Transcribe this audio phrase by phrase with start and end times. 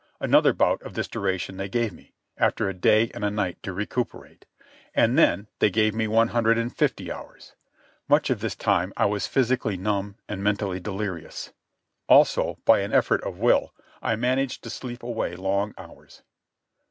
[0.19, 3.71] Another bout of this duration they gave me, after a day and a night to
[3.71, 4.47] recuperate.
[4.95, 7.53] And then they gave one hundred and fifty hours.
[8.07, 11.51] Much of this time I was physically numb and mentally delirious.
[12.09, 16.23] Also, by an effort of will, I managed to sleep away long hours.